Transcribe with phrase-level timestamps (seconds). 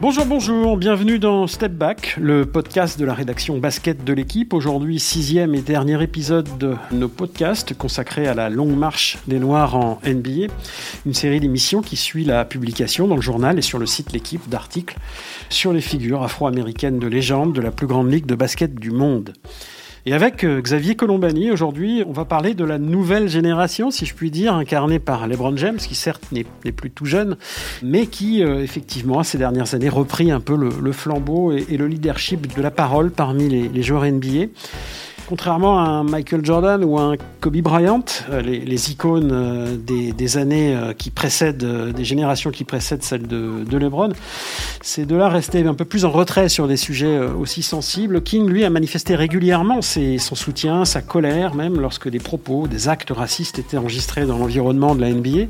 [0.00, 4.54] Bonjour, bonjour, bienvenue dans Step Back, le podcast de la rédaction basket de l'équipe.
[4.54, 9.76] Aujourd'hui, sixième et dernier épisode de nos podcasts consacrés à la longue marche des Noirs
[9.76, 10.50] en NBA.
[11.04, 14.48] Une série d'émissions qui suit la publication dans le journal et sur le site L'équipe
[14.48, 14.96] d'articles
[15.50, 19.34] sur les figures afro-américaines de légende de la plus grande ligue de basket du monde.
[20.06, 24.14] Et avec euh, Xavier Colombani, aujourd'hui, on va parler de la nouvelle génération, si je
[24.14, 27.36] puis dire, incarnée par LeBron James, qui certes n'est plus tout jeune,
[27.82, 32.54] mais qui, euh, effectivement, ces dernières années, repris un peu le, flambeau et, le leadership
[32.54, 34.46] de la parole parmi les, les joueurs NBA.
[35.30, 40.74] Contrairement à un Michael Jordan ou un Kobe Bryant, euh, les, icônes euh, des, années
[40.74, 44.08] euh, qui précèdent, des générations qui précèdent celles de, LeBron,
[44.82, 48.24] ces deux-là restaient un peu plus en retrait sur des sujets aussi sensibles.
[48.24, 53.10] King, lui, a manifesté régulièrement son soutien, sa colère, même lorsque des propos, des actes
[53.10, 55.46] racistes étaient enregistrés dans l'environnement de la NBA,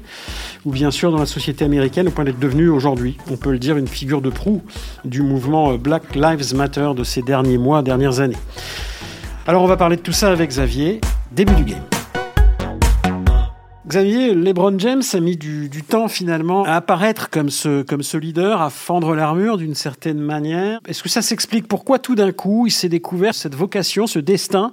[0.66, 3.58] ou bien sûr dans la société américaine, au point d'être devenu aujourd'hui, on peut le
[3.58, 4.60] dire, une figure de proue
[5.06, 8.36] du mouvement Black Lives Matter de ces derniers mois, dernières années.
[9.46, 11.00] Alors on va parler de tout ça avec Xavier.
[11.32, 11.82] Début du game.
[13.86, 18.70] Xavier, LeBron James a mis du, temps finalement à apparaître comme ce, comme leader, à
[18.70, 20.78] fendre l'armure d'une certaine manière.
[20.86, 24.72] Est-ce que ça s'explique pourquoi tout d'un coup il s'est découvert cette vocation, ce destin,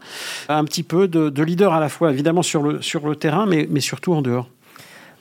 [0.49, 3.67] un petit peu de, leader à la fois évidemment sur le, sur le terrain, mais,
[3.71, 4.49] mais surtout en dehors?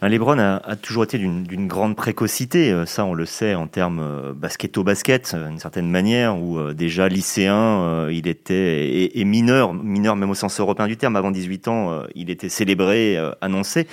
[0.08, 4.32] Lebron a, toujours été d'une grande précocité, euh, ça on le sait en termes euh,
[4.34, 10.34] basket-au-basket, euh, d'une certaine manière, où déjà lycéen, il était, et, mineur, mineur même au
[10.34, 13.86] sens européen du terme, avant 18 ans, il était célébré, annoncé,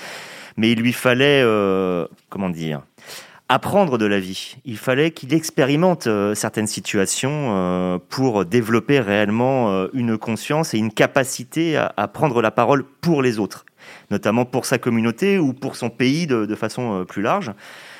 [0.58, 1.44] mais il lui fallait,
[2.30, 2.82] comment dire,
[3.50, 4.58] apprendre de la vie.
[4.66, 12.08] Il fallait qu'il expérimente certaines situations pour développer réellement une conscience et une capacité à
[12.08, 13.66] prendre la parole pour les autres
[14.14, 17.52] notamment pour sa communauté ou pour son pays de, façon euh, plus large.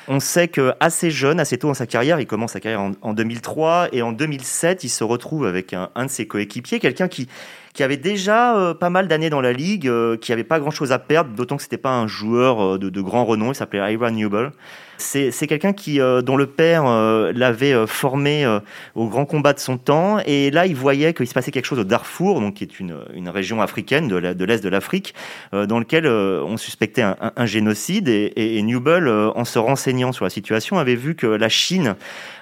[0.08, 3.12] On sait que assez jeune, assez tôt dans sa carrière, il commence sa carrière en,
[3.12, 7.28] 2003 et en 2007, il se retrouve avec un, de ses coéquipiers, quelqu'un qui,
[7.72, 10.92] qui avait déjà euh, pas mal d'années dans la ligue, euh, qui avait pas grand-chose
[10.92, 14.10] à perdre, d'autant que c'était pas un joueur de, de, grand renom, il s'appelait Iron
[14.10, 14.52] Newell.
[14.98, 18.46] C'est quelqu'un qui euh, dont le père euh, l'avait euh, formé
[18.94, 21.78] au grand combat de son temps, et là il voyait qu'il se passait quelque chose
[21.78, 25.14] au Darfour, donc qui est une, une région africaine de l'est de l'Afrique,
[25.52, 30.30] dans lequel on suspectait un, un, génocide, et, et, Newell, en se renseignant sur la
[30.30, 31.94] situation, avait vu que la Chine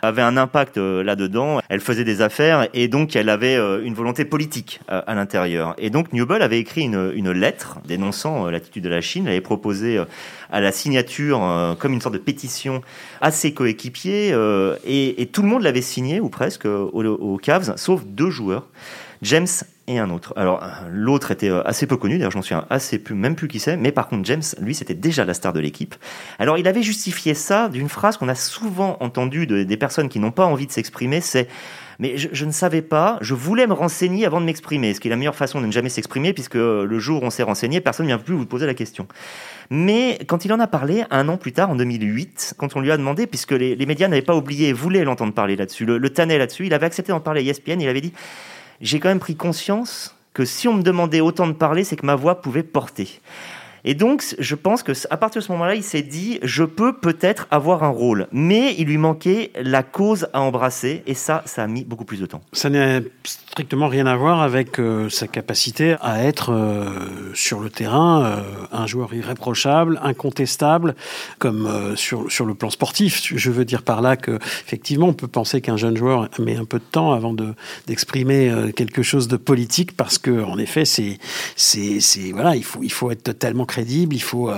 [0.03, 1.61] avait un impact là-dedans.
[1.69, 5.75] Elle faisait des affaires, et donc elle avait une volonté politique à l'intérieur.
[5.79, 9.41] Et donc Newell avait écrit une, une lettre dénonçant l'attitude de la Chine, elle avait
[9.41, 10.03] proposé
[10.51, 12.83] à la signature comme une sorte de pétition
[13.21, 18.05] à ses coéquipiers euh, et, tout le monde l'avait signé ou presque aux, Cavs, sauf
[18.05, 18.69] deux joueurs,
[19.23, 19.47] James
[19.87, 20.33] et un autre.
[20.37, 23.59] Alors l'autre était euh, assez peu connu, d'ailleurs je m'en souviens assez même plus qui
[23.59, 25.95] c'est, mais par contre James, lui, c'était déjà la star de l'équipe.
[26.39, 30.31] Alors il avait justifié ça d'une phrase qu'on a souvent entendue des personnes qui n'ont
[30.31, 31.49] pas envie de s'exprimer, c'est
[32.03, 35.11] mais je, ne savais pas, je voulais me renseigner avant de m'exprimer, ce qui est
[35.11, 38.07] la meilleure façon de ne jamais s'exprimer, puisque le jour où on s'est renseigné, personne
[38.07, 39.07] ne vient plus vous poser la question.
[39.71, 42.91] Mais quand il en a parlé, un an plus tard, en 2008, quand on lui
[42.91, 46.67] a demandé, puisque les, médias n'avaient pas oublié, voulaient l'entendre parler là-dessus, le, le là-dessus,
[46.67, 48.13] il avait accepté d'en parler à ESPN, il avait dit,
[48.83, 52.05] j'ai quand même pris conscience que si on me demandait autant de parler, c'est que
[52.05, 53.21] ma voix pouvait porter.
[53.85, 56.93] Et donc, je pense que à partir de ce moment-là, il s'est dit, je peux
[56.93, 61.65] peut-être avoir un rôle, mais il lui manquait la cause à embrasser, et ça, ça
[61.65, 62.43] a mis beaucoup plus de temps.
[62.53, 66.87] Ça n'est strictement rien à voir avec euh, sa capacité à être euh,
[67.35, 70.95] sur le terrain euh, un joueur irréprochable, incontestable,
[71.39, 73.21] comme sur, sur le plan sportif.
[73.35, 76.65] Je veux dire par là que effectivement, on peut penser qu'un jeune joueur met un
[76.65, 77.55] peu de temps avant de
[77.87, 81.19] d'exprimer quelque chose de politique, parce que en effet, c'est
[81.57, 84.51] c'est voilà, il faut il faut être totalement crédible, il faut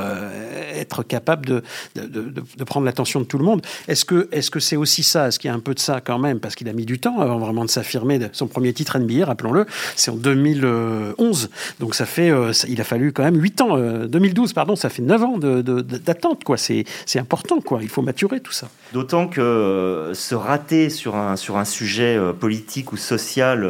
[0.75, 3.63] être capable de prendre l'attention de tout le monde.
[3.89, 5.29] Est-ce que est-ce que c'est aussi ça?
[5.29, 6.41] Est-ce qu'il y a un peu de ça quand même?
[6.41, 9.67] Parce qu'il a mis du temps avant vraiment de s'affirmer son premier titre NBA, rappelons-le,
[9.97, 11.51] c'est en 2011.
[11.81, 14.89] Donc ça fait, euh, il a fallu quand même 8 ans, 2012, euh, pardon, ça
[14.89, 16.57] fait 9 ans d'attente, quoi.
[16.57, 16.85] C'est
[17.17, 17.81] important, quoi.
[17.83, 18.69] Il faut maturer tout ça.
[18.93, 23.63] D'autant que euh, se rater sur un, sur un sujet politique ou social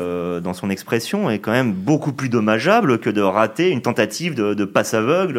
[0.43, 4.65] dans son expression est quand même beaucoup plus dommageable que de rater une tentative de,
[4.65, 5.34] passe aveugle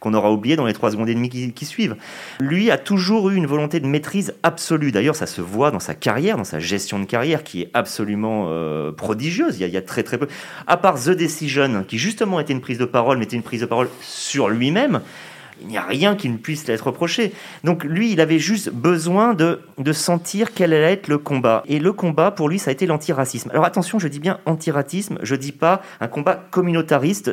[0.00, 1.96] qu'on aura oublié dans les trois secondes et demie qui, suivent.
[2.40, 4.92] Lui a toujours eu une volonté de maîtrise absolue.
[4.92, 8.48] D'ailleurs, ça se voit dans sa carrière, dans sa gestion de carrière qui est absolument
[8.96, 9.60] prodigieuse.
[9.60, 10.26] Il y, a, très très peu.
[10.66, 13.60] À part The Decision, qui justement était une prise de parole, mais était une prise
[13.60, 15.00] de parole sur lui-même,
[15.62, 17.32] il n'y a rien qui ne puisse l'être reproché.
[17.64, 21.62] Donc lui, il avait juste besoin de, de sentir quel allait être le combat.
[21.66, 23.50] Et le combat, pour lui, ça a été l'antiracisme.
[23.50, 27.32] Alors attention, je dis bien antiracisme, je dis pas un combat communautariste.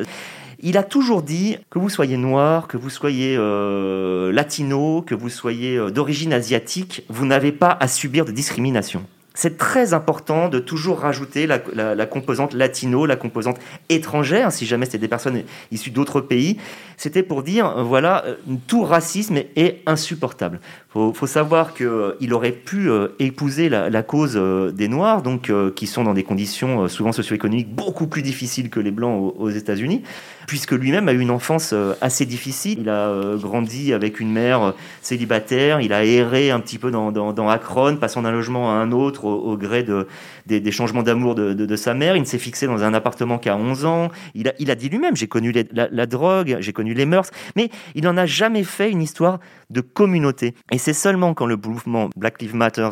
[0.60, 5.28] Il a toujours dit que vous soyez noir, que vous soyez euh, latino, que vous
[5.28, 9.04] soyez euh, d'origine asiatique, vous n'avez pas à subir de discrimination
[9.38, 14.98] c'est très important de toujours rajouter la, composante latino, la composante étrangère, si jamais c'était
[14.98, 16.56] des personnes issues d'autres pays.
[16.96, 18.34] C'était pour dire, euh, voilà, euh,
[18.66, 20.58] tout racisme est, insupportable.
[20.96, 22.90] Il faut, savoir qu'il euh, aurait pu
[23.20, 24.34] épouser la, cause
[24.74, 28.90] des Noirs, donc qui sont dans des conditions souvent socio-économiques beaucoup plus difficiles que les
[28.90, 30.02] Blancs aux États-Unis
[30.48, 32.78] puisque lui-même a eu une enfance assez difficile.
[32.80, 37.96] Il a grandi avec une mère célibataire, il a erré un petit peu dans, Akron,
[37.96, 40.06] passant d'un logement à un autre au, gré de,
[40.46, 42.16] des, changements d'amour de, sa mère.
[42.16, 44.10] Il ne s'est fixé dans un appartement qu'à 11 ans.
[44.34, 48.16] Il a, dit lui-même, j'ai connu la, drogue, j'ai connu les mœurs, mais il n'en
[48.16, 49.38] a jamais fait une histoire
[49.70, 50.54] de communauté.
[50.72, 52.88] Et c'est seulement quand le mouvement Black Lives Matter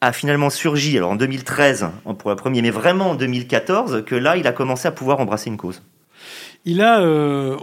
[0.00, 1.88] a finalement surgi, alors en 2013
[2.18, 5.50] pour la première, mais vraiment en 2014, que là, il a commencé à pouvoir embrasser
[5.50, 5.82] une cause.
[6.66, 7.56] Il a, euh,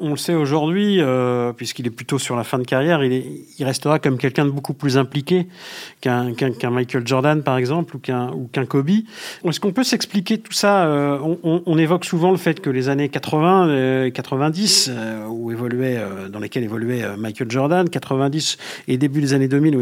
[0.00, 3.26] on, le sait aujourd'hui, euh, puisqu'il est plutôt sur la fin de carrière, il, est,
[3.58, 5.48] il restera comme quelqu'un de beaucoup plus impliqué
[6.00, 6.32] qu'un
[6.70, 8.88] Michael Jordan, par exemple, ou qu'un Kobe.
[9.44, 13.10] Est-ce qu'on peut s'expliquer tout ça euh, on, évoque souvent le fait que les années
[13.10, 14.90] 80 et 90,
[15.28, 16.00] où évoluait,
[16.30, 18.56] dans lesquelles évoluait Michael Jordan, 90
[18.88, 19.76] et début des années 2000,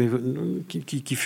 [0.67, 1.17] qui, qui,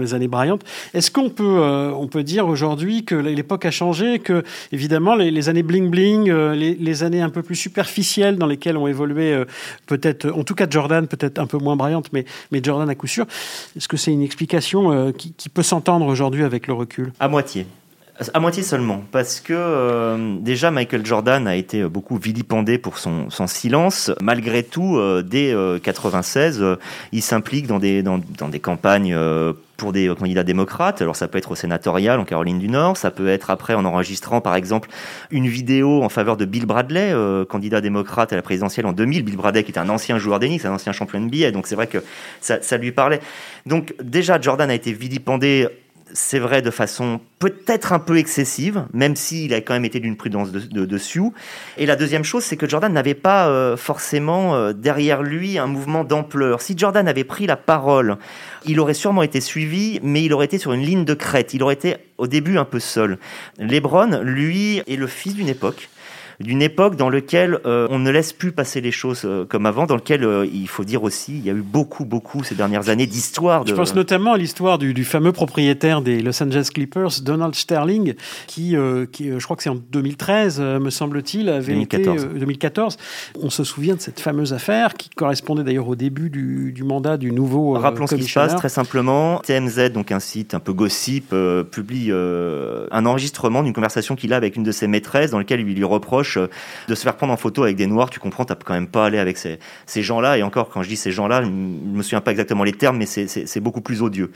[0.00, 0.64] les années brillantes.
[0.94, 1.60] Est-ce qu'on peut,
[1.94, 6.30] on peut dire aujourd'hui que l'époque a changé, que évidemment les, les années bling bling,
[6.30, 9.44] les les, années un peu plus superficielles dans lesquelles ont évolué euh,
[9.86, 13.06] peut-être, en tout cas Jordan, peut-être un peu moins brillante, mais, mais Jordan à coup
[13.06, 13.26] sûr.
[13.76, 17.12] Est-ce que c'est une explication euh, qui, peut s'entendre aujourd'hui avec le recul?
[17.18, 17.66] À moitié.
[18.34, 23.28] À moitié seulement, parce que euh, déjà Michael Jordan a été beaucoup vilipendé pour son,
[23.46, 24.12] silence.
[24.20, 26.62] Malgré tout, dès 96,
[27.12, 29.16] il s'implique dans des, dans, dans des campagnes
[29.80, 31.00] pour des candidats démocrates.
[31.00, 33.84] Alors ça peut être au sénatorial en Caroline du Nord, ça peut être après en
[33.84, 34.90] enregistrant par exemple
[35.30, 39.24] une vidéo en faveur de Bill Bradley, euh, candidat démocrate à la présidentielle en 2000.
[39.24, 41.86] Bill Bradley qui est un ancien joueur d'Enix, un ancien champion NBA, donc c'est vrai
[41.86, 41.98] que
[42.40, 43.20] ça, ça lui parlait.
[43.64, 45.66] Donc déjà Jordan a été vilipendé
[46.12, 50.16] c'est vrai de façon peut-être un peu excessive, même s'il a quand même été d'une
[50.16, 51.22] prudence de, dessus.
[51.78, 55.66] Et la deuxième chose, c'est que Jordan n'avait pas euh, forcément euh, derrière lui un
[55.66, 56.60] mouvement d'ampleur.
[56.60, 58.16] Si Jordan avait pris la parole,
[58.66, 61.54] il aurait sûrement été suivi, mais il aurait été sur une ligne de crête.
[61.54, 63.18] Il aurait été au début un peu seul.
[63.58, 65.88] Lebron, lui, est le fils d'une époque
[66.40, 69.86] d'une époque dans laquelle euh, on ne laisse plus passer les choses euh, comme avant,
[69.86, 72.88] dans lequel euh, il faut dire aussi, il y a eu beaucoup, beaucoup ces dernières
[72.88, 73.66] années d'histoire.
[73.66, 78.14] Je pense notamment à l'histoire du, fameux propriétaire des Los Angeles Clippers, Donald Sterling,
[78.46, 78.76] qui,
[79.12, 82.24] qui je crois que c'est en 2013, me semble-t-il, avait 2014.
[82.24, 82.96] été 2014.
[83.40, 87.16] On se souvient de cette fameuse affaire qui correspondait d'ailleurs au début du, du, mandat
[87.16, 87.72] du nouveau.
[87.72, 89.40] Rappelons ce qui se passe très simplement.
[89.40, 91.34] TMZ, donc un site un peu gossip,
[91.70, 95.74] publie un enregistrement d'une conversation qu'il a avec une de ses maîtresses, dans lequel il
[95.74, 96.48] lui reproche euh,
[96.88, 99.06] de se faire prendre en photo avec des noirs, tu comprends, tu quand même pas
[99.06, 99.58] aller avec ces,
[100.02, 100.38] gens-là.
[100.38, 103.06] Et encore, quand je dis ces gens-là, je me souviens pas exactement les termes, mais
[103.06, 104.30] c'est beaucoup plus odieux.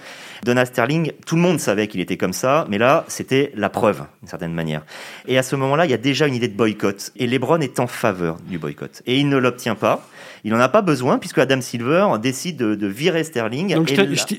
[0.45, 4.03] Donald Sterling, tout le monde savait qu'il était comme ça, mais là, c'était la preuve,
[4.23, 4.83] d'une certaine manière.
[5.27, 7.13] Et à ce moment-là, il y a déjà une idée de boycott.
[7.17, 9.03] Et LeBron est en faveur du boycott.
[9.07, 10.07] Et il ne l'obtient pas.
[10.45, 13.75] Il n'en a pas besoin puisque Adam Silver décide de, virer Sterling.
[13.75, 13.91] Donc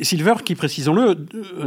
[0.01, 1.15] Silver, qui précisons-le,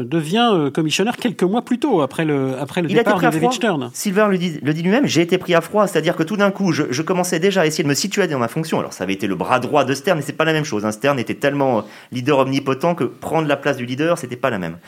[0.04, 3.90] devient euh, commissionnaire quelques mois plus tôt après le, après le départ de David Stern.
[3.92, 6.50] Silver le dit, le dit lui-même, j'ai été pris à froid, c'est-à-dire que tout d'un
[6.50, 8.78] coup, je, commençais déjà à essayer de me situer dans ma fonction.
[8.78, 10.84] Alors ça avait été le bras droit de Stern, mais c'est pas la même chose.
[10.84, 10.92] Hein.
[10.92, 14.78] Stern était tellement leader omnipotent que prendre la place du leader, c'était pas la même.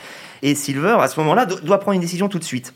[0.41, 2.73] Et Silver, à ce moment-là, doit prendre une décision tout de suite.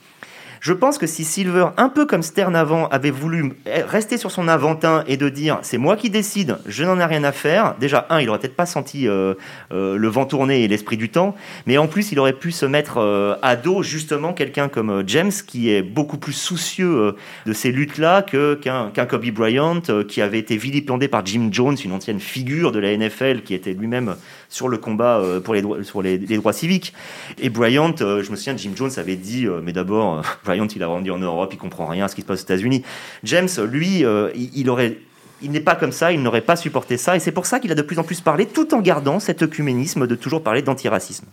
[0.61, 4.47] Je pense que si Silver, un peu comme Stern avant, avait voulu rester sur son
[4.47, 8.07] aventin et de dire c'est moi qui décide, je n'en ai rien à faire, déjà,
[8.09, 9.33] un, il aurait peut-être pas senti euh,
[9.71, 11.35] euh, le vent tourner et l'esprit du temps,
[11.65, 15.31] mais en plus, il aurait pu se mettre euh, à dos justement quelqu'un comme James
[15.45, 21.07] qui est beaucoup plus soucieux de ces luttes-là qu'un Kobe Bryant qui avait été vilipendé
[21.07, 24.15] par Jim Jones, une ancienne figure de la NFL qui était lui-même
[24.55, 26.93] sur le combat pour les, les, droits civiques.
[27.39, 30.21] Et Bryant, je me souviens, Jim Jones avait dit, mais d'abord,
[30.75, 32.83] il a rendu en Europe, il comprend rien à ce qui se passe aux États-Unis.
[33.23, 34.97] James, lui, euh, il aurait
[35.41, 37.71] il n'est pas comme ça, il n'aurait pas supporté ça, et c'est pour ça qu'il
[37.71, 41.25] a de plus en plus parlé, tout en gardant cet œcuménisme de toujours parler d'antiracisme.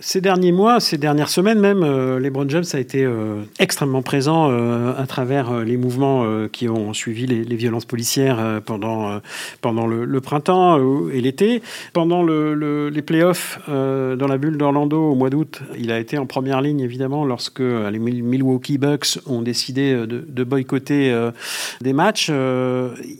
[0.00, 4.48] Ces derniers mois, ces dernières semaines même, euh, LeBron James a été euh, extrêmement présent
[4.50, 9.20] euh, à travers les mouvements qui ont suivi les, violences policières pendant,
[9.60, 10.78] pendant le, printemps
[11.10, 11.62] et l'été.
[11.92, 16.26] Pendant le, les playoffs dans la bulle d'Orlando au mois d'août, il a été en
[16.26, 21.30] première ligne évidemment lorsque les Milwaukee Bucks ont décidé de, de boycotter
[21.80, 22.30] des matchs.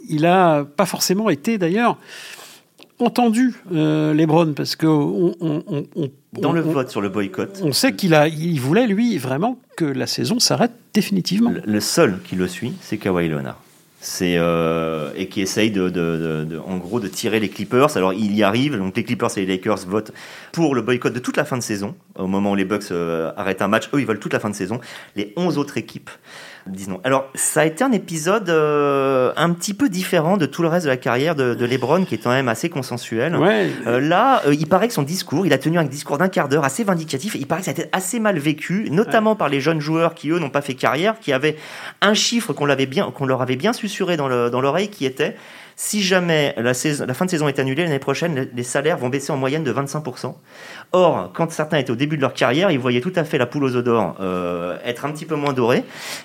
[0.08, 0.29] il a
[0.76, 1.98] pas forcément été d'ailleurs
[3.00, 4.86] entendu euh, Lebron parce que
[6.34, 9.84] dans le vote sur le boycott, on sait qu'il a, il voulait lui vraiment que
[9.84, 11.52] la saison s'arrête définitivement.
[11.64, 13.58] Le, seul qui le suit, c'est Kawhi Leonard.
[14.02, 17.98] C'est euh, et qui essaye de, de, de, en gros de tirer les Clippers.
[17.98, 18.78] Alors il y arrive.
[18.78, 20.12] Donc les Clippers et les Lakers votent
[20.52, 21.94] pour le boycott de toute la fin de saison.
[22.14, 24.48] Au moment où les Bucks euh, arrêtent un match, eux ils veulent toute la fin
[24.48, 24.80] de saison.
[25.16, 26.08] Les 11 autres équipes
[27.04, 30.84] Alors ça a été un épisode euh, un petit peu différent de tout le reste
[30.86, 33.36] de la carrière de, de LeBron, qui est quand même assez consensuel.
[33.36, 33.70] Ouais.
[33.86, 36.48] Euh, là, euh, il paraît que son discours, il a tenu un discours d'un quart
[36.48, 37.34] d'heure assez vindicatif.
[37.34, 40.30] Il paraît que ça a été assez mal vécu, notamment par les jeunes joueurs qui
[40.30, 41.56] eux n'ont pas fait carrière, qui avaient
[42.00, 45.36] un chiffre qu'on l'avait bien, qu'on leur avait bien susurré dans l'oreille, qui était
[45.82, 49.08] si jamais la, saison- la fin de saison est annulée l'année prochaine, les- salaires vont
[49.08, 50.34] baisser en moyenne de 25%.
[50.92, 53.46] Or, quand certains étaient au début de leur carrière, ils voyaient tout à fait la
[53.46, 55.82] poule aux œufs d'or euh, être un petit peu moins dorée,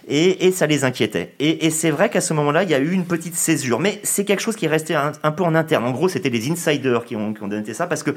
[0.09, 1.35] et, et ça les inquiétait.
[1.39, 4.01] Et, et c'est vrai qu'à ce moment-là, il y a eu une petite césure, mais
[4.03, 5.85] c'est quelque chose qui est resté un, un peu en interne.
[5.85, 8.11] En gros, c'était les insiders qui ont, qui ont donné ça, parce que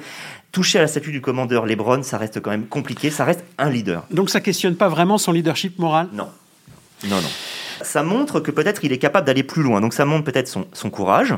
[0.50, 3.70] toucher à la statue du commandeur LeBron, ça reste quand même compliqué, ça reste un
[3.70, 4.04] leader.
[4.10, 6.08] Donc ça questionne pas vraiment son leadership moral?
[6.12, 6.26] Non.
[7.04, 7.28] Non, non.
[7.82, 9.80] Ça montre que peut-être il est capable d'aller plus loin.
[9.80, 11.34] Donc ça montre peut-être son, courage,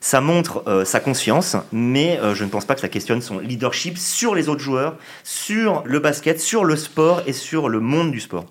[0.00, 3.38] ça montre euh, sa conscience, mais euh, je ne pense pas que ça questionne son
[3.38, 8.10] leadership sur les autres joueurs, sur le basket, sur le sport et sur le monde
[8.10, 8.46] du sport.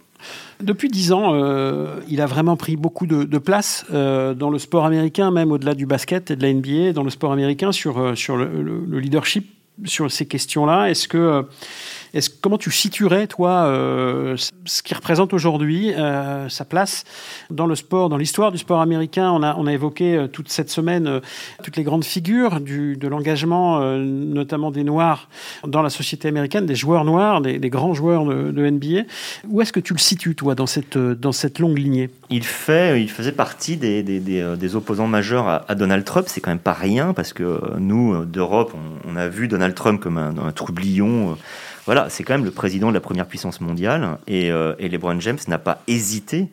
[0.62, 5.29] Depuis dix ans, euh, il a vraiment pris beaucoup de, place dans le sport américain,
[5.29, 8.86] même au-delà du basket et de la NBA, dans le sport américain sur, le, le-
[8.88, 9.53] le leadership
[9.86, 10.89] sur ces questions-là.
[10.89, 11.46] Est-ce que,
[12.42, 14.36] comment tu situerais, toi, euh,
[14.66, 17.04] ce qui représente aujourd'hui euh, sa place
[17.50, 19.32] dans le sport, dans l'histoire du sport américain?
[19.32, 21.22] On a, on a évoqué euh, toute cette semaine
[21.64, 25.30] toutes les grandes figures de l'engagement, notamment des Noirs
[25.66, 29.04] dans la société américaine, des joueurs noirs, des, grands joueurs de, NBA.
[29.48, 32.10] Où est-ce que tu le situes, toi, dans cette, dans cette longue lignée?
[32.30, 36.28] Il, fait, il faisait partie des, des, opposants majeurs à, Donald Trump.
[36.30, 38.74] C'est quand même pas rien parce que nous, d'Europe,
[39.08, 40.52] on, a vu Donald Trump comme un, un.
[41.88, 45.22] Voilà, c'est quand même le président de la première puissance mondiale et, euh, et LeBron
[45.22, 46.50] James n'a pas hésité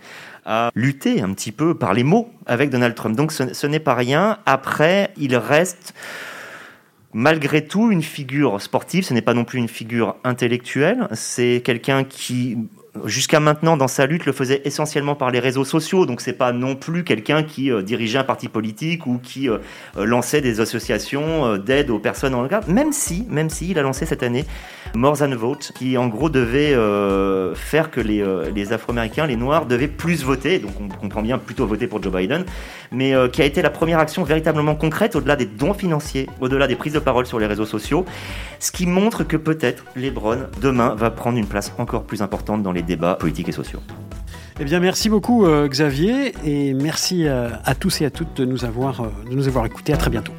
[0.46, 3.16] à lutter un petit peu par les mots avec Donald Trump.
[3.16, 4.38] Donc ce n'est pas rien.
[4.46, 5.92] Après, il reste
[7.12, 12.04] malgré tout une figure sportive, ce n'est pas non plus une figure intellectuelle, c'est quelqu'un
[12.04, 12.56] qui
[13.04, 16.52] jusqu'à maintenant dans sa lutte le faisait essentiellement par les réseaux sociaux, donc c'est pas
[16.52, 19.58] non plus quelqu'un qui euh, dirigeait un parti politique ou qui euh,
[19.96, 23.82] euh, lançait des associations d'aide aux personnes en handicap, même si, même si il a
[23.82, 24.44] lancé cette année
[24.94, 26.74] More Than Vote, qui en gros devait
[27.54, 28.24] faire que les,
[28.54, 32.12] les Afro-Américains, les Noirs, devaient plus voter, donc on comprend bien plutôt voter pour Joe
[32.12, 32.44] Biden,
[32.92, 36.76] mais qui a été la première action véritablement concrète au-delà des dons financiers, au-delà des
[36.76, 38.04] prises de parole sur les réseaux sociaux,
[38.60, 42.72] ce qui montre que peut-être LeBron demain va prendre une place encore plus importante dans
[42.72, 43.80] les débats politiques et sociaux.
[44.60, 48.44] Eh bien, merci beaucoup, euh, Xavier, et merci euh, à tous et à toutes de
[48.44, 49.08] nous avoir, euh,
[49.66, 49.92] écoutés.
[49.92, 50.32] À très bientôt.